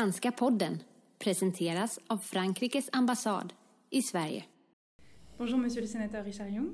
Franska 0.00 0.32
podden 0.32 0.82
presenteras 1.18 1.98
av 2.06 2.18
Frankrikes 2.18 2.88
ambassade 2.92 3.54
i 3.90 4.02
Sverige. 4.02 4.44
Bonjour 5.38 5.58
Monsieur 5.58 5.82
le 5.82 5.86
sénateur 5.86 6.24
Richard 6.24 6.48
Young. 6.48 6.68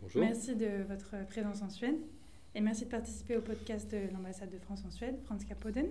Bonjour. 0.00 0.22
Merci 0.22 0.54
de 0.54 0.84
votre 0.88 1.26
présence 1.28 1.62
en 1.62 1.70
Suède 1.70 1.98
et 2.54 2.60
merci 2.60 2.84
de 2.84 2.90
participer 2.90 3.36
au 3.36 3.40
podcast 3.40 3.90
de 3.90 4.12
l'ambassade 4.12 4.50
de 4.50 4.58
France 4.58 4.84
en 4.86 4.90
Suède, 4.92 5.16
Franska 5.24 5.56
podden. 5.56 5.86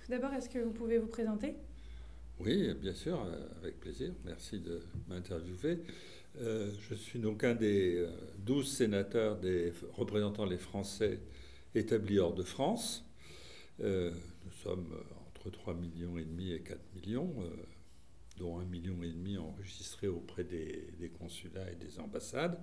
Tout 0.00 0.10
d'abord, 0.10 0.32
est-ce 0.34 0.48
que 0.48 0.58
vous 0.58 0.72
pouvez 0.72 0.98
vous 0.98 1.06
présenter? 1.06 1.54
Oui, 2.40 2.74
bien 2.74 2.94
sûr, 2.94 3.20
euh, 3.20 3.46
avec 3.62 3.78
plaisir. 3.78 4.12
Merci 4.24 4.58
de 4.58 4.82
m'interviewer. 5.08 5.78
Euh, 6.40 6.72
je 6.88 6.96
suis 6.96 7.20
donc 7.20 7.44
un 7.44 7.54
des 7.54 7.98
euh, 7.98 8.10
12 8.38 8.68
sénateurs 8.68 9.36
des, 9.36 9.72
représentant 9.92 10.44
les 10.44 10.58
Français 10.58 11.20
établis 11.76 12.18
hors 12.18 12.34
de 12.34 12.42
France. 12.42 13.04
Euh, 13.80 14.10
nous 14.44 14.52
sommes 14.64 14.88
entre 15.42 15.50
3 15.50 15.74
millions 15.74 16.18
et 16.18 16.24
demi 16.24 16.52
et 16.52 16.60
4 16.60 16.78
millions, 16.94 17.34
euh, 17.40 17.48
dont 18.38 18.58
1 18.58 18.64
million 18.64 19.02
et 19.02 19.10
demi 19.10 19.36
enregistrés 19.36 20.08
auprès 20.08 20.44
des, 20.44 21.10
consulats 21.18 21.70
et 21.70 21.74
des 21.74 21.98
ambassades. 21.98 22.58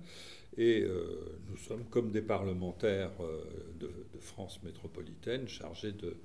Et 0.56 0.80
euh, 0.82 1.38
nous 1.48 1.56
sommes 1.56 1.84
comme 1.84 2.10
des 2.10 2.22
parlementaires 2.22 3.12
euh, 3.20 3.44
de, 3.78 3.90
France 4.20 4.62
métropolitaine 4.62 5.48
chargés 5.48 5.92
de 5.92 6.16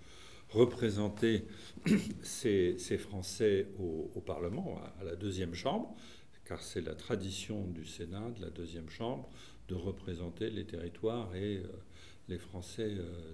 représenter 0.50 1.46
ces, 2.22 2.78
Français 2.98 3.68
au, 3.80 4.22
Parlement, 4.22 4.82
à, 5.00 5.04
la 5.04 5.16
deuxième 5.16 5.54
chambre, 5.54 5.96
car 6.46 6.62
c'est 6.62 6.82
la 6.82 6.96
tradition 6.96 7.68
du 7.68 7.86
Sénat, 7.86 8.30
de 8.38 8.42
la 8.42 8.50
deuxième 8.50 8.90
chambre, 8.90 9.30
de 9.68 9.76
représenter 9.76 10.50
les 10.50 10.66
territoires 10.66 11.36
et 11.36 11.64
les 12.28 12.38
Français 12.38 12.92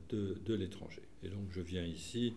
de, 0.10 0.38
de 0.46 0.54
l'étranger. 0.54 1.02
Et 1.24 1.30
donc 1.30 1.52
je 1.52 1.62
viens 1.62 1.84
ici 1.84 2.34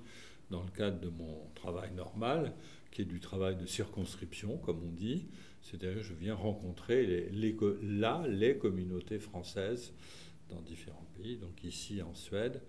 dans 0.54 0.62
le 0.62 0.70
cadre 0.70 1.00
de 1.00 1.08
mon 1.08 1.50
travail 1.56 1.92
normal, 1.94 2.52
qui 2.92 3.02
est 3.02 3.04
du 3.04 3.18
travail 3.18 3.56
de 3.56 3.66
circonscription, 3.66 4.56
comme 4.58 4.80
on 4.84 4.92
dit, 4.92 5.26
c'est-à-dire 5.62 6.00
je 6.00 6.14
viens 6.14 6.36
rencontrer 6.36 7.04
les, 7.06 7.28
les, 7.30 7.56
co- 7.56 7.76
là 7.82 8.24
les 8.28 8.56
communautés 8.56 9.18
françaises 9.18 9.92
dans 10.48 10.60
différents 10.60 11.08
pays, 11.16 11.36
donc 11.38 11.64
ici 11.64 12.00
en 12.02 12.14
Suède, 12.14 12.62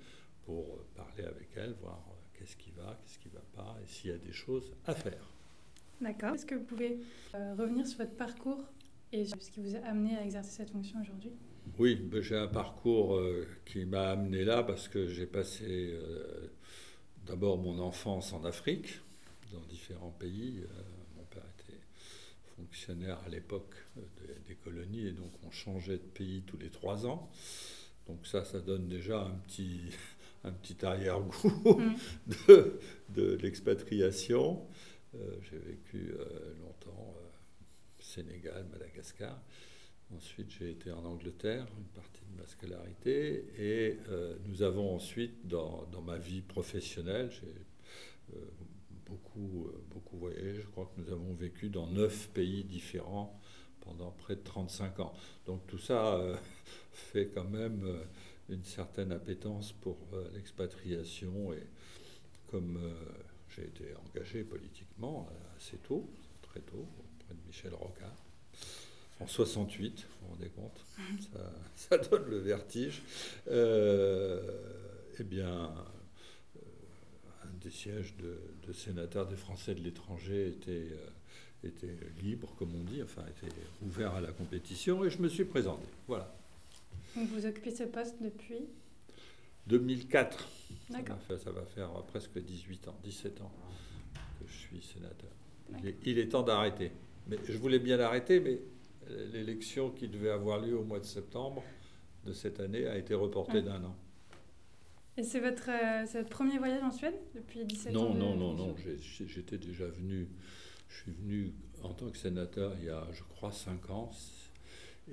pour 0.45 0.80
parler 0.95 1.25
avec 1.25 1.50
elles, 1.56 1.75
voir 1.80 2.03
euh, 2.09 2.16
qu'est-ce 2.33 2.56
qui 2.58 2.72
va, 2.72 3.00
qu'est-ce 3.03 3.19
qui 3.19 3.30
ne 3.30 3.33
va 3.36 3.45
pas, 3.56 3.78
et 3.83 3.88
s'il 3.88 4.09
y 4.09 4.13
a 4.13 4.17
des 4.17 4.33
choses 4.33 4.73
à 4.88 4.95
faire. 4.95 5.30
D'accord. 6.02 6.33
Est-ce 6.33 6.45
que 6.47 6.56
vous 6.56 6.63
pouvez 6.66 6.97
euh, 7.36 7.53
revenir 7.56 7.86
sur 7.86 8.00
votre 8.00 8.16
parcours 8.16 8.63
et 9.11 9.25
sur 9.25 9.39
ce 9.41 9.52
qui 9.52 9.59
vous 9.59 9.75
a 9.75 9.80
amené 9.80 10.17
à 10.17 10.23
exercer 10.23 10.52
cette 10.52 10.72
fonction 10.72 11.00
aujourd'hui? 11.02 11.33
Oui, 11.78 11.95
ben, 11.95 12.22
j'ai 12.22 12.36
un 12.38 12.47
parcours 12.47 13.16
euh, 13.16 13.45
qui 13.66 13.86
m'a 13.86 14.09
amené 14.09 14.44
là 14.44 14.63
parce 14.63 14.88
que 14.88 15.08
j'ai 15.08 15.28
passé 15.28 15.66
euh, 15.94 16.47
d'abord 17.26 17.58
mon 17.58 17.80
enfance 17.80 18.34
en 18.34 18.44
Afrique, 18.45 19.00
dans 19.52 19.62
différents 19.62 20.16
pays. 20.20 20.62
Euh, 20.64 20.81
mon 21.18 21.23
père 21.23 21.44
était 21.59 21.80
fonctionnaire 22.56 23.20
à 23.26 23.30
l'époque 23.30 23.73
euh, 23.98 24.02
des, 24.48 24.56
colonies 24.56 25.08
et 25.08 25.12
donc 25.12 25.31
on 25.46 25.52
changeait 25.52 25.98
de 25.98 26.09
pays 26.14 26.44
tous 26.46 26.58
les 26.58 26.70
trois 26.70 27.06
ans. 27.06 27.30
Donc 28.08 28.26
ça, 28.28 28.44
ça 28.46 28.59
donne 28.59 28.88
déjà 28.88 29.22
un 29.22 29.36
petit, 29.48 29.81
un 30.44 30.52
petit 30.52 30.86
arrière-goût 30.86 31.62
Mm. 31.66 31.96
de, 32.48 32.80
de 33.09 33.36
l'expatriation. 33.42 34.66
Euh, 35.16 35.36
j'ai 35.50 35.58
vécu 35.58 36.14
euh, 36.18 36.53
longtemps 36.62 37.16
euh, 37.18 37.30
Sénégal, 38.00 38.66
Madagascar. 38.72 39.40
Ensuite, 40.14 40.52
j'ai 40.52 40.72
été 40.72 40.92
en 40.92 41.03
Angleterre, 41.03 41.66
une 41.78 41.86
partie 41.86 42.22
de 42.31 42.39
ma 42.39 42.45
scolarité. 42.45 43.45
Et 43.58 44.00
euh, 44.09 44.36
nous 44.45 44.62
avons 44.62 44.95
ensuite, 44.95 45.47
dans, 45.47 45.88
dans 45.92 46.02
ma 46.02 46.17
vie 46.17 46.42
professionnelle, 46.42 47.31
j'ai 47.31 48.35
euh, 48.35 48.40
beaucoup, 49.06 49.66
euh, 49.68 49.84
beaucoup 49.90 50.18
voyagé. 50.18 50.62
Je 50.62 50.68
crois 50.68 50.91
que 50.96 51.02
nous 51.02 51.12
avons 51.12 51.34
vécu 51.34 51.69
dans 51.69 51.88
neuf 51.88 52.29
pays 52.29 52.63
différents 52.63 53.40
pendant 53.81 54.12
près 54.12 54.35
de 54.35 54.41
35 54.41 55.00
ans. 55.00 55.13
Donc 55.47 55.66
tout 55.66 55.79
ça 55.79 56.19
fait 56.91 57.28
quand 57.28 57.50
même 57.50 57.88
une 58.50 58.63
certaine 58.63 59.12
appétence 59.12 59.74
pour 59.74 59.97
l'expatriation. 60.34 61.52
Et 61.53 61.63
comme 62.47 62.79
j'ai 63.50 63.63
été 63.63 63.94
engagé 63.96 64.44
politiquement 64.44 65.28
assez 65.58 65.78
tôt, 65.78 66.09
très 66.41 66.62
tôt, 66.62 66.88
auprès 67.00 67.35
de 67.35 67.47
Michel 67.47 67.74
Rocard, 67.75 68.25
en 69.20 69.28
68, 69.28 70.06
vous 70.22 70.28
vous 70.28 70.34
rendez 70.34 70.50
compte, 70.50 70.86
ça, 71.31 71.53
ça 71.76 71.98
donne 71.98 72.30
le 72.30 72.38
vertige. 72.38 73.02
Euh, 73.50 74.42
eh 75.20 75.24
bien, 75.24 75.72
euh, 76.58 76.59
un 77.44 77.53
des 77.62 77.70
sièges 77.72 78.16
de, 78.18 78.38
de 78.68 78.74
sénateur 78.74 79.28
des 79.28 79.36
Français 79.38 79.74
de 79.76 79.81
l'étranger 79.81 80.50
était, 80.50 80.90
euh, 80.92 81.68
était 81.68 81.96
libre, 82.22 82.53
comme 82.58 82.76
on 82.76 82.84
dit, 82.84 83.02
enfin 83.02 83.24
était 83.30 83.53
ouvert 83.81 84.16
à 84.16 84.22
la 84.22 84.31
compétition, 84.31 85.06
et 85.06 85.09
je 85.09 85.22
me 85.22 85.30
suis 85.30 85.46
présenté. 85.46 85.88
Voilà. 86.08 86.36
Donc 87.16 87.30
vous 87.30 87.46
occupez 87.46 87.72
ce 87.72 87.84
poste 87.84 88.16
depuis 88.22 88.68
2004. 89.68 90.38
Ça 90.38 90.46
va, 90.90 90.97
D'accord. 91.00 91.22
faire, 91.22 91.40
ça 91.40 91.52
va 91.52 91.66
faire 91.66 91.90
presque 92.03 92.38
18 92.38 92.90
ans, 92.90 92.96
17 93.03 93.42
ans 93.42 93.52
que 94.40 94.46
je 94.47 94.53
suis 94.53 94.82
sénateur. 94.82 95.32
Il 95.80 95.88
est, 95.88 95.96
il 96.06 96.20
est 96.20 96.28
temps 96.28 96.44
d'arrêter. 96.44 96.92
Mais 97.28 97.38
je 97.47 97.58
voulais 97.58 97.80
bien 97.80 98.00
arrêter, 98.00 98.40
mais 98.40 98.59
l'élection 99.33 99.91
qui 99.91 100.07
devait 100.07 100.29
avoir 100.29 100.59
lieu 100.59 100.77
au 100.77 100.83
mois 100.83 100.99
de 100.99 101.05
septembre 101.05 101.63
de 102.25 102.33
cette 102.33 102.59
année 102.59 102.88
a 102.88 102.97
été 102.97 103.13
reportée 103.13 103.53
Ouais. 103.55 103.61
d'un 103.61 103.83
an. 103.83 103.95
Et 105.17 105.23
c'est 105.23 105.39
votre, 105.39 105.69
euh, 105.69 106.05
c'est 106.05 106.17
votre 106.19 106.29
premier 106.29 106.57
voyage 106.57 106.83
en 106.83 106.91
Suède 106.91 107.16
depuis 107.35 107.63
17 107.66 107.95
ans 107.95 108.09
Non, 108.09 108.13
de 108.13 108.19
non, 108.19 108.35
non, 108.35 108.53
non. 108.53 108.75
J'étais 109.27 109.57
déjà 109.57 109.85
venu. 109.88 110.27
Je 110.89 110.95
suis 111.01 111.11
venu 111.11 111.53
en 111.83 111.93
tant 111.93 112.09
que 112.09 112.17
sénateur 112.17 112.73
il 112.79 112.85
y 112.85 112.89
a, 112.89 113.07
je 113.13 113.23
crois, 113.23 113.51
5 113.51 113.89
ans. 113.91 114.09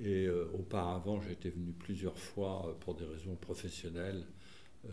Et 0.01 0.27
euh, 0.27 0.47
auparavant, 0.55 1.21
j'étais 1.21 1.51
venu 1.51 1.73
plusieurs 1.73 2.19
fois 2.19 2.67
euh, 2.67 2.73
pour 2.81 2.95
des 2.95 3.05
raisons 3.05 3.37
professionnelles 3.37 4.25
euh, 4.87 4.89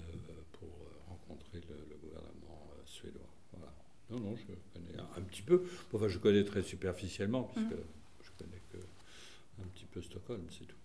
pour 0.53 0.69
rencontrer 1.07 1.61
le, 1.69 1.75
le 1.89 1.95
gouvernement 1.97 2.69
suédois. 2.85 3.21
Voilà. 3.53 3.73
Non, 4.11 4.19
non, 4.19 4.35
je 4.35 4.43
connais 4.73 4.99
un, 4.99 5.07
un 5.17 5.21
petit 5.23 5.41
peu. 5.41 5.63
Enfin, 5.93 6.07
je 6.09 6.17
connais 6.19 6.43
très 6.43 6.61
superficiellement, 6.61 7.43
puisque 7.43 7.71
Mhm. 7.71 7.77
Que 9.99 10.05
Stockholm, 10.05 10.45
c'est 10.49 10.65
tout. 10.65 10.77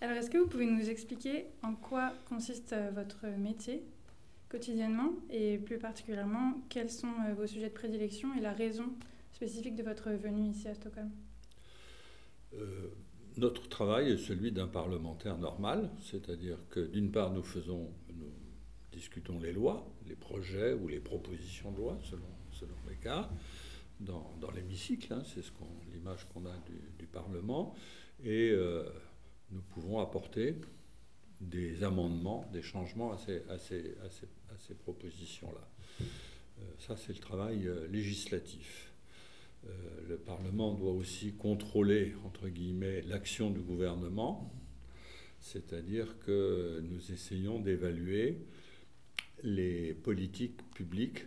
Alors, 0.00 0.16
est-ce 0.16 0.30
que 0.30 0.38
vous 0.38 0.46
pouvez 0.46 0.66
nous 0.66 0.88
expliquer 0.88 1.46
en 1.62 1.74
quoi 1.74 2.14
consiste 2.28 2.72
euh, 2.72 2.90
votre 2.94 3.26
métier 3.26 3.82
quotidiennement 4.48 5.12
et 5.28 5.58
plus 5.58 5.78
particulièrement 5.78 6.62
quels 6.68 6.90
sont 6.90 7.12
euh, 7.26 7.34
vos 7.34 7.46
sujets 7.46 7.68
de 7.68 7.74
prédilection 7.74 8.34
et 8.34 8.40
la 8.40 8.52
raison 8.52 8.86
spécifique 9.32 9.74
de 9.74 9.82
votre 9.82 10.10
venue 10.10 10.50
ici 10.50 10.68
à 10.68 10.74
Stockholm? 10.74 11.10
Euh, 12.54 12.88
notre 13.36 13.68
travail 13.68 14.12
est 14.12 14.18
celui 14.18 14.52
d'un 14.52 14.68
parlementaire 14.68 15.36
normal, 15.36 15.90
c'est-à-dire 16.00 16.58
que 16.70 16.80
d'une 16.80 17.10
part 17.10 17.32
nous 17.32 17.42
faisons, 17.42 17.90
nous 18.14 18.32
discutons 18.92 19.38
les 19.38 19.52
lois, 19.52 19.86
les 20.06 20.16
projets 20.16 20.72
ou 20.72 20.88
les 20.88 21.00
propositions 21.00 21.70
de 21.72 21.76
loi 21.76 21.98
selon, 22.02 22.30
selon 22.52 22.74
les 22.88 22.96
cas, 22.96 23.28
dans, 24.00 24.50
l'hémicycle, 24.54 25.12
hein, 25.12 25.22
c'est 25.24 25.42
ce 25.42 25.50
l'image 25.92 26.26
qu'on 26.32 26.46
a 26.46 26.56
du, 26.98 27.06
Parlement, 27.06 27.74
et 28.22 28.50
euh, 28.50 28.84
nous 29.50 29.62
pouvons 29.62 29.98
apporter 29.98 30.56
des 31.40 31.82
amendements, 31.82 32.48
des 32.52 32.62
changements 32.62 33.12
à 33.12 33.18
ces, 33.18 34.74
propositions-là. 34.80 35.68
Euh, 36.00 36.62
ça, 36.78 36.96
c'est 36.96 37.12
le 37.12 37.18
travail 37.18 37.66
euh, 37.66 37.86
législatif. 37.88 38.92
Le 40.08 40.16
Parlement 40.16 40.72
doit 40.74 40.92
aussi 40.92 41.32
contrôler, 41.34 42.14
entre 42.24 42.48
guillemets, 42.48 43.02
l'action 43.02 43.50
du 43.50 43.60
gouvernement, 43.60 44.52
c'est-à-dire 45.40 46.18
que 46.20 46.80
nous 46.84 47.12
essayons 47.12 47.58
d'évaluer 47.58 48.38
les 49.42 49.94
politiques 49.94 50.62
publiques 50.74 51.24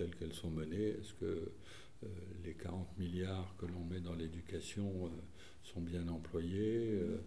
telles 0.00 0.16
qu'elles 0.16 0.32
sont 0.32 0.50
menées. 0.50 0.96
Est-ce 0.98 1.12
que 1.14 1.52
euh, 2.02 2.06
les 2.44 2.54
40 2.54 2.98
milliards 2.98 3.54
que 3.58 3.66
l'on 3.66 3.84
met 3.84 4.00
dans 4.00 4.14
l'éducation 4.14 5.06
euh, 5.06 5.10
sont 5.62 5.80
bien 5.80 6.08
employés 6.08 6.92
Euh, 6.92 7.18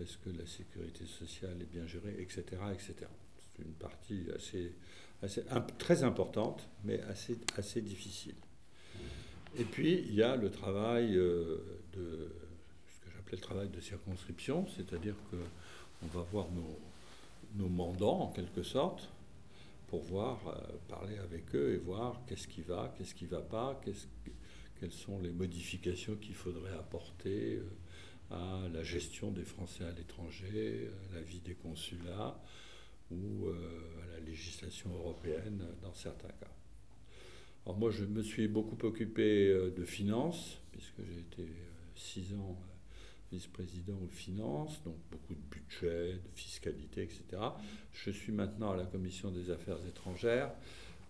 Est-ce 0.00 0.18
que 0.18 0.30
la 0.30 0.46
sécurité 0.46 1.06
sociale 1.06 1.56
est 1.62 1.70
bien 1.70 1.86
gérée 1.86 2.16
Etc. 2.18 2.42
etc. 2.72 2.94
C'est 3.38 3.62
une 3.62 3.74
partie 3.74 4.24
assez, 4.34 4.72
assez, 5.22 5.42
très 5.78 6.02
importante, 6.02 6.68
mais 6.84 7.00
assez, 7.02 7.38
assez 7.56 7.80
difficile. 7.80 8.34
Et 9.56 9.64
puis, 9.64 10.04
il 10.08 10.14
y 10.14 10.22
a 10.22 10.36
le 10.36 10.50
travail 10.50 11.14
de 11.14 11.62
ce 11.94 13.00
que 13.00 13.10
j'appelais 13.14 13.38
le 13.38 13.42
travail 13.42 13.68
de 13.68 13.80
circonscription, 13.80 14.66
c'est-à-dire 14.66 15.14
qu'on 15.30 16.06
va 16.08 16.26
voir 16.30 16.50
nos, 16.50 16.78
nos 17.54 17.70
mandants, 17.70 18.20
en 18.20 18.32
quelque 18.32 18.62
sorte, 18.62 19.08
pour 19.86 20.02
voir, 20.02 20.46
euh, 20.48 20.76
parler 20.88 21.18
avec 21.18 21.54
eux 21.54 21.74
et 21.74 21.78
voir 21.78 22.22
qu'est-ce 22.26 22.48
qui 22.48 22.62
va, 22.62 22.94
qu'est-ce 22.96 23.14
qui 23.14 23.24
ne 23.24 23.30
va 23.30 23.40
pas, 23.40 23.80
que- 23.84 23.90
quelles 24.78 24.92
sont 24.92 25.18
les 25.20 25.32
modifications 25.32 26.16
qu'il 26.16 26.34
faudrait 26.34 26.74
apporter 26.74 27.56
euh, 27.56 27.64
à 28.30 28.68
la 28.68 28.82
gestion 28.82 29.30
des 29.30 29.44
Français 29.44 29.84
à 29.84 29.92
l'étranger, 29.92 30.90
à 31.10 31.14
la 31.14 31.20
vie 31.22 31.40
des 31.40 31.54
consulats, 31.54 32.40
ou 33.12 33.48
à 33.48 34.06
la 34.14 34.20
législation 34.20 34.92
européenne 34.92 35.64
dans 35.80 35.94
certains 35.94 36.32
cas. 36.40 36.52
Alors 37.64 37.78
moi, 37.78 37.90
je 37.90 38.04
me 38.04 38.20
suis 38.20 38.48
beaucoup 38.48 38.84
occupé 38.84 39.48
de 39.76 39.84
finances, 39.84 40.58
puisque 40.72 41.04
j'ai 41.04 41.20
été 41.20 41.46
six 41.94 42.34
ans 42.34 42.58
vice-président 43.30 43.98
aux 44.04 44.14
finances, 44.14 44.82
donc 44.84 44.96
beaucoup 45.10 45.34
de 45.34 45.40
budget, 45.50 46.14
de 46.14 46.30
fiscalité, 46.34 47.02
etc. 47.02 47.42
Je 47.92 48.10
suis 48.10 48.32
maintenant 48.32 48.72
à 48.72 48.76
la 48.76 48.84
commission 48.84 49.30
des 49.30 49.50
affaires 49.50 49.78
étrangères, 49.88 50.52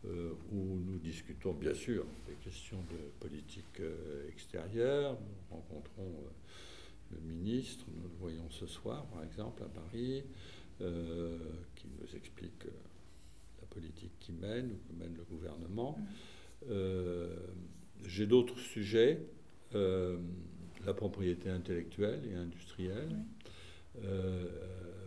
euh, 0.05 0.33
où 0.53 0.79
nous 0.87 0.99
discutons 0.99 1.53
bien 1.53 1.75
sûr 1.75 2.05
des 2.29 2.35
questions 2.35 2.79
de 2.91 2.97
politique 3.19 3.81
euh, 3.81 4.29
extérieure. 4.29 5.19
Nous 5.21 5.57
rencontrons 5.57 6.03
euh, 6.03 7.17
le 7.17 7.21
ministre, 7.21 7.85
nous 7.95 8.03
le 8.03 8.15
voyons 8.21 8.49
ce 8.51 8.67
soir 8.67 9.05
par 9.07 9.25
exemple 9.25 9.63
à 9.63 9.67
Paris, 9.67 10.25
qui 10.79 11.87
nous 11.99 12.17
explique 12.17 12.65
la 12.65 13.67
politique 13.71 14.13
qui 14.21 14.33
mène 14.33 14.73
ou 14.73 14.77
que 14.87 14.93
mène 14.99 15.17
le 15.17 15.25
gouvernement. 15.25 15.99
J'ai 18.05 18.27
d'autres 18.27 18.59
sujets 18.59 19.23
la 20.87 20.95
propriété 20.95 21.51
intellectuelle 21.51 22.23
et 22.31 22.35
industrielle. 22.35 23.17
Euh, 24.05 24.47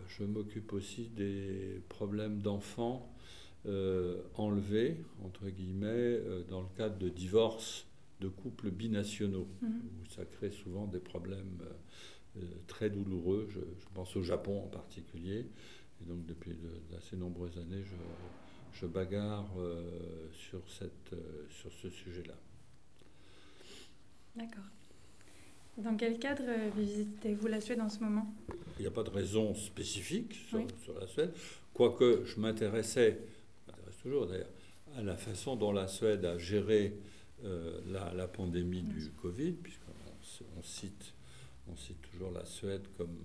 je 0.08 0.24
m'occupe 0.24 0.72
aussi 0.72 1.08
des 1.08 1.82
problèmes 1.88 2.40
d'enfants 2.40 3.10
euh, 3.66 4.20
enlevés, 4.34 4.98
entre 5.24 5.48
guillemets, 5.48 5.86
euh, 5.88 6.44
dans 6.48 6.60
le 6.60 6.68
cadre 6.76 6.98
de 6.98 7.08
divorces 7.08 7.86
de 8.20 8.28
couples 8.28 8.70
binationaux, 8.70 9.48
mhm. 9.62 9.70
où 9.70 10.10
ça 10.10 10.24
crée 10.26 10.50
souvent 10.50 10.86
des 10.86 10.98
problèmes 10.98 11.58
très 12.66 12.90
douloureux. 12.90 13.48
Je, 13.50 13.60
pense 13.94 14.14
au 14.16 14.22
Japon 14.22 14.62
en 14.62 14.68
particulier. 14.68 15.46
Et 16.00 16.04
donc 16.04 16.26
depuis 16.26 16.54
d'assez 16.90 17.16
nombreuses 17.16 17.56
années, 17.56 17.82
je, 17.82 18.78
je 18.78 18.86
bagarre 18.86 19.48
sur, 20.32 20.60
cette, 20.68 21.14
sur 21.48 21.72
ce 21.72 21.88
sujet-là. 21.88 22.36
D'accord. 24.36 24.64
Dans 25.82 25.96
quel 25.96 26.18
cadre 26.18 26.42
euh, 26.46 26.70
visitez-vous 26.76 27.46
la 27.46 27.60
Suède 27.60 27.80
en 27.80 27.88
ce 27.88 28.00
moment? 28.00 28.34
Il 28.78 28.82
n'y 28.82 28.88
a 28.88 28.90
pas 28.90 29.02
de 29.02 29.10
raison 29.10 29.54
spécifique 29.54 30.34
sur, 30.48 30.98
la 30.98 31.06
Suède, 31.06 31.32
quoique 31.72 32.24
je 32.24 32.38
m'intéressais, 32.38 33.18
je 33.66 33.72
m'intéresse 33.72 33.96
toujours 34.02 34.26
d'ailleurs, 34.26 34.50
à 34.96 35.02
la 35.02 35.16
façon 35.16 35.56
dont 35.56 35.72
la 35.72 35.88
Suède 35.88 36.24
a 36.24 36.36
géré 36.38 36.96
euh, 37.44 37.80
la, 37.86 38.28
pandémie 38.28 38.82
du 38.82 39.10
Covid, 39.22 39.52
puisqu'on 39.52 40.62
cite, 40.62 41.14
on 41.70 41.76
cite 41.76 42.00
toujours 42.12 42.30
la 42.30 42.44
Suède 42.44 42.82
comme 42.98 43.16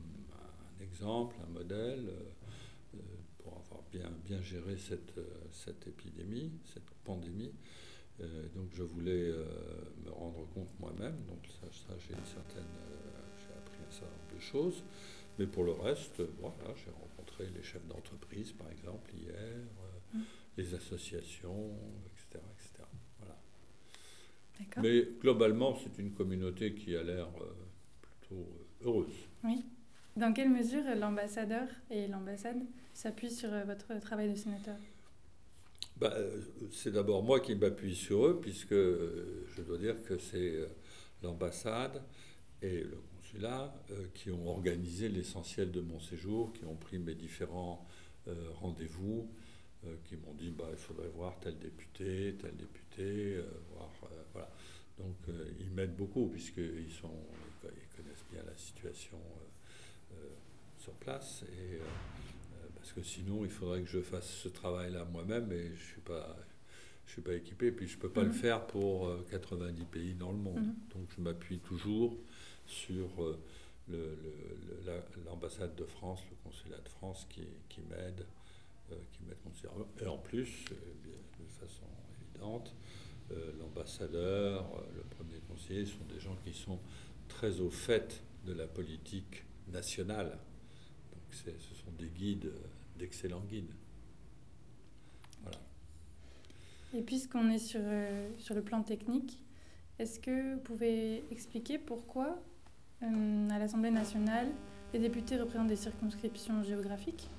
un 0.79 0.83
exemple, 0.83 1.35
un 1.45 1.51
modèle 1.51 2.07
euh, 2.07 2.99
pour 3.39 3.53
avoir 3.65 3.83
bien, 3.91 4.09
bien 4.25 4.41
géré 4.41 4.77
cette, 4.77 5.13
cette 5.51 5.87
épidémie, 5.87 6.51
cette 6.73 6.89
pandémie. 7.03 7.51
Euh, 8.21 8.47
donc 8.55 8.69
je 8.73 8.83
voulais 8.83 9.29
euh, 9.29 9.45
me 10.05 10.11
rendre 10.11 10.47
compte 10.53 10.69
moi-même. 10.79 11.17
Donc 11.27 11.45
ça, 11.47 11.67
j'ai 11.99 12.13
une 12.13 12.25
certaine, 12.25 12.63
euh, 12.63 13.19
j'ai 13.37 13.53
appris 13.57 13.79
un 13.87 13.91
certain 13.91 14.15
nombre 14.15 14.35
de 14.35 14.39
choses. 14.39 14.83
Mais 15.37 15.47
pour 15.47 15.65
le 15.65 15.73
reste, 15.73 16.21
voilà, 16.39 16.73
j'ai 16.75 16.91
rencontré 16.91 17.47
les 17.53 17.63
chefs 17.63 17.85
d'entreprise, 17.87 18.53
par 18.53 18.71
exemple, 18.71 19.11
hier, 19.13 19.57
mmh. 20.13 20.19
les 20.57 20.73
associations, 20.73 21.75
etc., 22.07 22.41
etc. 22.53 22.83
Voilà. 23.19 23.37
Mais 24.81 25.05
globalement, 25.19 25.75
c'est 25.75 26.01
une 26.01 26.13
communauté 26.13 26.73
qui 26.73 26.95
a 26.95 27.03
l'air 27.03 27.27
plutôt 28.01 28.47
heureuse. 28.81 29.27
Oui. 29.43 29.65
Dans 30.15 30.31
quelle 30.31 30.49
mesure 30.49 30.83
l'ambassadeur 30.95 31.67
et 31.91 32.07
l'ambassade 32.07 32.63
s'appuient 32.93 33.29
sur 33.29 33.49
votre 33.65 33.99
travail 33.99 34.29
de 34.29 34.35
sénateur? 34.35 34.77
Bah, 35.97 36.11
euh, 36.13 36.41
c'est 36.71 36.91
d'abord 36.91 37.23
moi 37.23 37.39
qui 37.39 37.55
m'appuie 37.55 37.95
sur 37.95 38.25
eux, 38.25 38.39
puisque 38.41 38.73
euh, 38.73 39.45
je 39.55 39.61
dois 39.61 39.77
dire 39.77 40.01
que 40.03 40.17
c'est 40.17 40.55
euh, 40.55 40.67
l'ambassade 41.23 42.03
et 42.61 42.81
le 42.81 42.97
consulat 43.15 43.73
qui 44.13 44.31
ont 44.31 44.47
organisé 44.47 45.07
l'essentiel 45.09 45.71
de 45.71 45.81
mon 45.81 45.99
séjour, 45.99 46.51
qui 46.53 46.65
ont 46.65 46.75
pris 46.75 46.99
mes 46.99 47.15
différents 47.15 47.85
rendez-vous, 48.55 49.29
qui 50.05 50.15
m'ont 50.15 50.33
dit 50.33 50.49
bah, 50.49 50.67
il 50.71 50.77
faudrait 50.77 51.09
voir 51.09 51.37
tel 51.41 51.59
député, 51.59 52.35
tel 52.41 52.55
député, 52.55 53.39
voir, 53.71 53.91
voilà. 54.33 54.49
Donc 54.97 55.15
ils 55.59 55.69
m'aident 55.69 55.95
beaucoup, 55.95 56.27
puisqu'ils 56.27 56.91
sont, 56.91 57.11
ils 57.63 57.97
connaissent 57.97 58.25
bien 58.31 58.41
la 58.47 58.57
situation 58.57 59.19
sur 60.77 60.93
place. 60.93 61.43
Et, 61.43 61.79
parce 62.85 62.93
que 62.93 63.01
sinon, 63.01 63.43
il 63.43 63.49
faudrait 63.49 63.81
que 63.81 63.89
je 63.89 63.99
fasse 63.99 64.29
ce 64.29 64.47
travail-là 64.47 65.05
moi-même 65.05 65.51
et 65.51 65.69
je 65.69 65.71
ne 65.71 65.75
suis, 65.75 66.01
pas, 66.01 66.37
je 67.07 67.13
suis 67.13 67.21
pas 67.23 67.33
équipé. 67.33 67.71
Puis 67.71 67.87
je 67.87 67.95
ne 67.95 68.01
peux 68.01 68.11
pas 68.11 68.21
le 68.21 68.27
mhm. 68.27 68.35
faire 68.35 68.67
pour 68.67 69.09
90 69.31 69.81
euh, 69.81 69.85
pays 69.85 70.13
dans 70.13 70.31
le 70.31 70.37
monde. 70.37 70.59
Mhm. 70.59 70.75
Donc 70.93 71.09
je 71.17 71.19
m'appuie 71.19 71.57
toujours 71.57 72.15
sur 72.67 73.09
euh, 73.23 74.15
l'ambassade 75.25 75.73
de 75.73 75.83
France, 75.83 76.21
le 76.29 76.35
consulat 76.43 76.77
de 76.77 76.89
France 76.89 77.25
qui, 77.27 77.41
qui 77.69 77.81
m'aide, 77.89 78.23
euh, 78.91 78.95
qui 79.13 79.23
m'aide 79.23 79.41
considérablement. 79.43 79.89
Et 79.99 80.05
en 80.05 80.19
plus, 80.19 80.65
de 80.69 81.47
façon 81.59 81.85
évidente, 82.21 82.71
l'ambassadeur, 83.59 84.63
le 84.95 85.01
premier 85.01 85.39
conseiller 85.49 85.87
sont 85.87 86.05
des 86.13 86.19
gens 86.19 86.37
qui 86.45 86.53
sont 86.53 86.79
très 87.29 87.61
au 87.61 87.71
fait 87.71 88.21
de 88.45 88.53
la 88.53 88.67
politique 88.67 89.43
nationale. 89.69 90.37
Ce 91.35 91.75
sont 91.75 91.91
des 91.99 92.07
guides 92.07 92.51
d'excellents 92.97 93.43
guides. 93.49 93.73
Voilà. 95.41 95.57
Et 96.93 97.01
puisqu'on 97.01 97.49
est 97.49 97.59
sur, 97.59 97.81
euh, 97.83 98.29
sur 98.37 98.55
le 98.55 98.61
plan 98.61 98.81
technique, 98.81 99.39
est-ce 99.99 100.19
que 100.19 100.55
vous 100.55 100.59
pouvez 100.61 101.23
expliquer 101.31 101.77
pourquoi, 101.77 102.41
euh, 103.03 103.49
à 103.49 103.59
l'Assemblée 103.59 103.91
nationale, 103.91 104.47
les 104.93 104.99
députés 104.99 105.37
représentent 105.37 105.67
des 105.67 105.75
circonscriptions 105.75 106.63
géographiques 106.63 107.29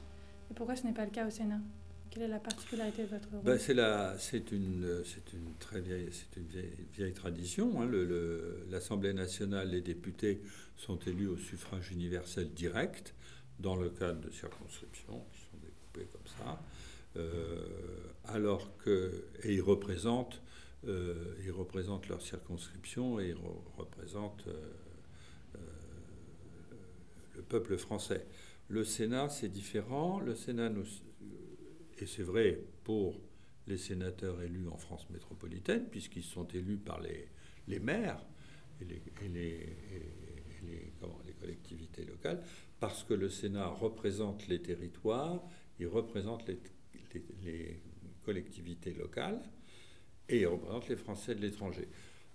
et 0.51 0.55
pourquoi 0.55 0.77
ce 0.77 0.87
n'est 0.87 0.93
pas 0.93 1.05
le 1.05 1.11
cas 1.11 1.27
au 1.27 1.31
Sénat? 1.31 1.61
Quelle 2.11 2.25
est 2.25 2.29
la 2.29 2.39
particularité 2.39 3.03
de 3.03 3.09
votre 3.09 3.29
rôle? 3.31 3.43
ben, 3.43 3.59
c'est, 3.59 3.75
la, 3.75 4.17
c'est, 4.19 4.53
une, 4.53 5.03
c'est 5.05 5.33
une 5.33 5.55
très 5.59 5.81
vieille, 5.81 6.09
c'est 6.13 6.41
une 6.41 6.47
vieille, 6.95 7.13
tradition. 7.13 7.81
Hein. 7.81 7.87
Le, 7.87 8.67
L'Assemblée 8.71 9.13
nationale, 9.13 9.71
les 9.71 9.83
députés 9.83 10.41
sont 10.77 10.99
élus 11.01 11.27
au 11.27 11.37
suffrage 11.37 11.91
universel 11.91 12.53
direct 12.55 13.15
dans 13.59 13.77
le 13.77 13.91
cadre 13.91 14.21
de 14.21 14.31
circonscriptions 14.31 15.25
comme 16.05 16.27
ça, 16.27 16.63
euh, 17.17 17.65
alors 18.27 18.77
que, 18.79 19.25
et 19.43 19.55
ils 19.55 19.63
représentent, 19.63 20.43
euh, 20.87 21.35
ils 21.45 21.53
représentent 21.53 22.09
leur 22.09 22.21
circonscription 22.21 23.19
et 23.21 23.29
ils 23.29 23.39
représentent 23.77 24.47
euh, 24.49 25.59
le 27.35 27.43
peuple 27.43 27.77
français. 27.77 28.27
Le 28.69 28.85
Sénat, 28.85 29.29
c'est 29.29 29.49
différent. 29.49 30.21
Le 30.21 30.35
Sénat, 30.35 30.71
et 31.99 32.07
c'est 32.07 32.23
vrai 32.23 32.61
pour 32.85 33.21
les 33.67 33.79
sénateurs 33.79 34.43
élus 34.43 34.69
en 34.69 34.77
France 34.77 35.09
métropolitaine, 35.11 35.87
puisqu'ils 35.89 36.25
sont 36.25 36.47
élus 36.49 36.77
par 36.77 37.01
les, 37.01 37.29
les 37.69 37.81
maires 37.81 38.25
et 38.81 38.85
les, 38.85 39.03
les, 39.29 40.93
collectivités 41.39 42.05
locales, 42.05 42.43
parce 42.81 43.05
que 43.05 43.15
le 43.15 43.29
Sénat 43.29 43.69
représente 43.69 44.49
les 44.49 44.61
territoires 44.61 45.43
il 45.79 45.87
représente 45.87 46.45
les, 46.49 47.81
collectivités 48.25 48.93
locales 48.93 49.41
et 50.29 50.41
il 50.41 50.47
représente 50.49 50.89
les 50.89 50.97
Français 50.97 51.37
de 51.37 51.41
l'étranger. 51.41 51.87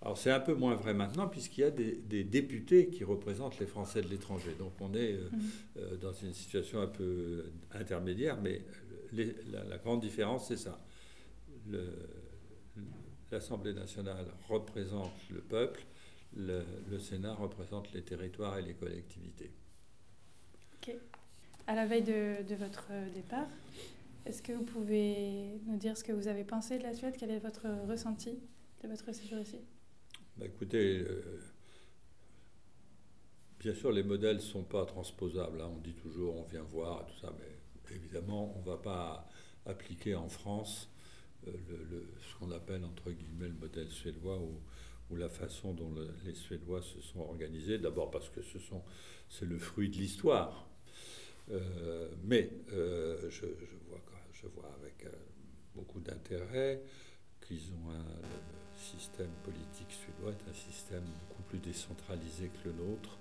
Alors 0.01 0.17
c'est 0.17 0.31
un 0.31 0.39
peu 0.39 0.53
moins 0.53 0.73
vrai 0.75 0.93
maintenant 0.93 1.27
puisqu'il 1.27 1.61
y 1.61 1.63
a 1.65 1.71
des, 1.71 2.23
députés 2.23 2.87
qui 2.87 3.03
représentent 3.03 3.59
les 3.59 3.65
Français 3.65 4.01
de 4.01 4.07
l'étranger. 4.07 4.55
Donc 4.57 4.71
on 4.79 4.93
est 4.93 5.13
euh, 5.13 5.29
mmh. 5.29 5.39
euh, 5.77 5.97
dans 5.97 6.13
une 6.13 6.33
situation 6.33 6.79
un 6.79 6.87
peu 6.87 7.51
intermédiaire, 7.71 8.39
mais 8.41 8.61
la, 9.11 9.77
grande 9.79 9.99
différence 9.99 10.47
c'est 10.47 10.57
ça. 10.57 10.81
L'Assemblée 13.29 13.73
nationale 13.73 14.27
représente 14.47 15.13
le 15.29 15.41
peuple, 15.41 15.81
le, 16.35 16.63
le, 16.89 16.99
Sénat 16.99 17.33
représente 17.33 17.91
les 17.93 18.01
territoires 18.01 18.57
et 18.57 18.61
les 18.61 18.73
collectivités. 18.73 19.51
À 21.67 21.75
la 21.75 21.85
veille 21.85 22.03
de, 22.03 22.55
votre 22.55 22.87
départ. 23.13 23.47
Est-ce 24.25 24.41
que 24.41 24.51
vous 24.51 24.63
pouvez 24.63 25.59
nous 25.65 25.77
dire 25.77 25.97
ce 25.97 26.03
que 26.03 26.11
vous 26.11 26.27
avez 26.27 26.43
pensé 26.43 26.77
de 26.77 26.83
la 26.83 26.93
Suède? 26.93 27.15
Quel 27.17 27.31
est 27.31 27.39
votre 27.39 27.67
ressenti 27.87 28.39
de 28.83 28.87
votre 28.87 29.11
séjour 29.13 29.39
ici? 29.39 29.59
Bah 30.37 30.45
Écoutez, 30.45 30.99
euh, 30.99 31.39
bien 33.59 33.73
sûr, 33.73 33.91
les 33.91 34.03
modèles 34.03 34.37
ne 34.37 34.41
sont 34.41 34.63
pas 34.63 34.85
transposables. 34.85 35.61
Hein. 35.61 35.71
On 35.75 35.79
dit 35.79 35.93
toujours, 35.93 36.35
on 36.37 36.43
vient 36.43 36.63
voir, 36.63 37.05
tout 37.07 37.19
ça, 37.19 37.33
mais 37.39 37.95
évidemment, 37.95 38.53
on 38.55 38.59
ne 38.59 38.65
va 38.65 38.77
pas 38.77 39.29
appliquer 39.65 40.15
en 40.15 40.29
France 40.29 40.89
euh, 41.47 41.51
le, 41.69 42.13
ce 42.21 42.35
qu'on 42.37 42.51
appelle, 42.51 42.83
entre 42.83 43.11
guillemets, 43.11 43.47
le 43.47 43.55
modèle 43.55 43.89
suédois 43.89 44.37
ou, 44.37 44.59
ou 45.11 45.15
la 45.15 45.29
façon 45.29 45.73
dont 45.73 45.93
les 46.25 46.33
Suédois 46.33 46.81
se 46.81 47.01
sont 47.01 47.19
organisés. 47.19 47.77
D'abord 47.77 48.09
parce 48.11 48.29
que 48.29 48.41
ce 48.41 48.57
c'est 49.29 49.45
le 49.45 49.57
fruit 49.57 49.89
de 49.89 49.97
l'histoire. 49.97 50.70
Mais 52.23 52.49
je, 52.67 53.45
vois, 53.89 54.01
je 54.33 54.47
vois 54.47 54.71
avec 54.81 55.05
beaucoup 55.75 55.99
d'intérêt 55.99 56.81
qu'ils 57.45 57.71
ont 57.73 57.91
un 57.91 58.77
système 58.81 59.31
politique 59.43 59.91
suédois 59.91 60.33
un 60.49 60.53
système 60.53 61.03
beaucoup 61.03 61.43
plus 61.43 61.59
décentralisé 61.59 62.49
que 62.49 62.69
le 62.69 62.73
nôtre, 62.73 63.17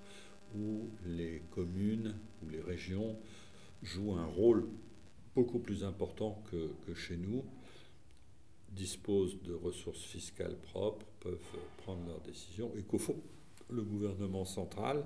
où 0.55 0.89
les 1.05 1.41
communes 1.51 2.15
ou 2.43 2.49
les 2.49 2.61
régions 2.61 3.17
jouent 3.83 4.15
un 4.15 4.25
rôle 4.25 4.67
beaucoup 5.35 5.59
plus 5.59 5.83
important 5.83 6.43
que, 6.51 6.71
que 6.85 6.93
chez 6.93 7.17
nous, 7.17 7.43
disposent 8.69 9.41
de 9.43 9.53
ressources 9.53 10.03
fiscales 10.03 10.57
propres, 10.57 11.05
peuvent 11.19 11.39
prendre 11.77 12.05
leurs 12.07 12.21
décisions, 12.21 12.71
et 12.77 12.83
qu'au 12.83 12.97
fond, 12.97 13.21
le 13.69 13.83
gouvernement 13.83 14.45
central 14.45 15.05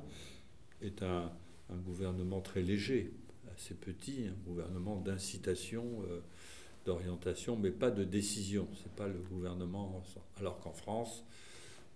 est 0.82 1.02
un, 1.04 1.32
un, 1.70 1.78
gouvernement 1.78 2.42
très 2.42 2.62
léger, 2.62 3.14
assez 3.56 3.76
petit, 3.76 4.28
un 4.28 4.50
gouvernement 4.50 4.98
d'incitation. 4.98 6.04
Euh, 6.10 6.22
d'orientation, 6.86 7.58
mais 7.58 7.72
pas 7.72 7.92
de 7.92 8.04
décision. 8.04 8.68
Ce 8.76 8.84
n'est 8.84 8.96
pas 8.96 9.08
le 9.08 9.20
gouvernement. 9.20 10.04
Alors 10.38 10.60
qu'en 10.60 10.72
France, 10.72 11.24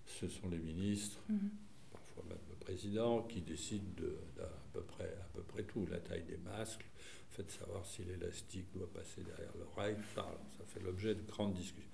ce 0.06 0.28
sont 0.28 0.50
les 0.50 0.58
ministres, 0.58 1.20
mhm. 1.30 1.52
parfois 1.92 2.24
même 2.28 2.40
le 2.50 2.56
président, 2.56 3.22
qui 3.24 3.42
décident 3.42 3.86
de, 3.98 4.18
à, 4.42 4.50
peu 4.74 4.82
près, 4.82 5.06
à 5.06 5.28
peu 5.34 5.44
près 5.44 5.64
tout. 5.64 5.86
La 5.90 6.00
taille 6.00 6.24
des 6.24 6.38
masques, 6.38 6.84
le 6.84 7.36
fait 7.36 7.44
de 7.44 7.52
savoir 7.52 7.86
si 7.86 8.04
l'élastique 8.04 8.72
doit 8.74 8.92
passer 8.92 9.22
derrière 9.22 9.54
l'oreille, 9.58 9.98
ça, 10.16 10.26
ça 10.58 10.64
fait 10.66 10.82
l'objet 10.82 11.16
de 11.16 11.22
grandes 11.22 11.54
discussions. 11.54 11.90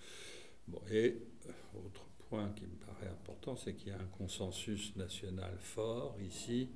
Bon, 0.67 0.81
et 0.89 1.17
euh, 1.47 1.51
autre 1.85 2.05
point 2.29 2.49
qui 2.55 2.63
me 2.63 2.75
paraît 2.85 3.11
important, 3.11 3.55
c'est 3.55 3.73
qu'il 3.75 3.89
y 3.89 3.91
a 3.91 3.99
un 3.99 4.17
consensus 4.17 4.95
national 4.95 5.55
fort 5.59 6.17
ici, 6.25 6.69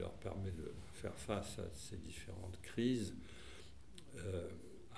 leur 0.00 0.12
permet 0.14 0.50
de 0.50 0.72
faire 0.94 1.14
face 1.14 1.58
à 1.58 1.68
ces 1.72 1.96
différentes 1.96 2.60
crises. 2.62 3.14
Euh, 4.16 4.48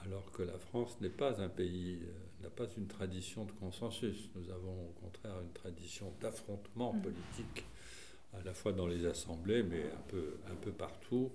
alors 0.04 0.30
que 0.32 0.42
la 0.42 0.58
France 0.58 1.00
n'est 1.00 1.10
pas 1.10 1.40
un 1.40 1.48
pays, 1.48 2.00
euh, 2.02 2.42
n'a 2.42 2.50
pas 2.50 2.66
une 2.76 2.86
tradition 2.86 3.44
de 3.44 3.52
consensus. 3.52 4.30
Nous 4.34 4.50
avons 4.50 4.86
au 4.88 4.92
contraire 5.00 5.40
une 5.40 5.52
tradition 5.52 6.12
d'affrontement 6.20 6.92
mm. 6.92 7.02
politique, 7.02 7.64
à 8.32 8.42
la 8.42 8.54
fois 8.54 8.72
dans 8.72 8.86
les 8.86 9.06
assemblées, 9.06 9.62
mais 9.62 9.84
un 9.84 10.02
peu, 10.08 10.38
un 10.50 10.56
peu 10.56 10.72
partout. 10.72 11.30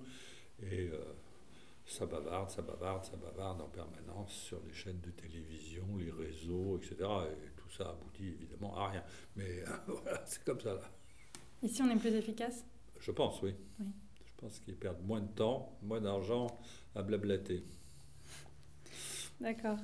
Et 0.64 0.90
euh, 0.90 1.00
ça 1.86 2.06
bavarde, 2.06 2.50
ça 2.50 2.62
bavarde, 2.62 3.06
ça 3.06 3.16
bavarde 3.16 3.62
en 3.62 3.70
permanence 3.70 4.34
sur 4.34 4.60
les 4.68 4.74
chaînes 4.74 5.00
de 5.02 5.12
télévision, 5.12 5.86
les 5.98 6.12
réseaux, 6.12 6.78
etc. 6.78 6.96
Et 7.00 7.52
tout 7.56 7.70
ça 7.70 7.90
aboutit 7.90 8.28
évidemment 8.28 8.76
à 8.76 8.90
rien. 8.90 9.04
Mais 9.36 9.64
voilà, 9.88 10.24
c'est 10.26 10.44
comme 10.44 10.60
ça 10.60 10.74
là. 10.74 10.92
Ici, 11.64 11.82
on 11.82 11.90
est 11.90 12.00
plus 12.00 12.14
efficace? 12.14 12.66
Je 13.00 13.12
pense, 13.12 13.42
oui. 13.42 13.56
oui. 13.80 13.86
Je 14.26 14.32
pense 14.38 14.60
qu'ils 14.60 14.76
perdent 14.76 15.04
moins 15.06 15.22
de 15.22 15.28
temps, 15.28 15.78
moins 15.82 16.02
d'argent 16.02 16.48
à 16.96 17.02
blablater. 17.02 17.64
D'accord. 19.40 19.78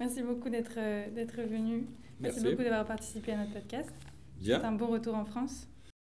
Merci 0.00 0.22
beaucoup 0.22 0.48
d'être 0.48 0.78
euh, 0.78 1.46
venu. 1.48 1.86
Merci, 2.20 2.42
beaucoup 2.42 2.62
d'avoir 2.62 2.86
participé 2.86 3.32
à 3.32 3.38
notre 3.38 3.52
podcast. 3.52 3.92
C'est 4.42 4.52
un 4.54 4.72
bon 4.72 4.88
retour 4.88 5.14
en 5.14 5.24
France. 5.24 5.68